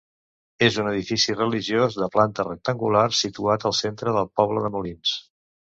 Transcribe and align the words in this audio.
És 0.67 0.77
un 0.83 0.87
edifici 0.91 1.35
religiós 1.35 1.99
de 2.05 2.09
planta 2.17 2.47
rectangular, 2.49 3.05
situat 3.21 3.69
al 3.71 3.79
centre 3.83 4.17
del 4.19 4.33
poble 4.43 4.67
de 4.67 4.77
Molins. 4.79 5.17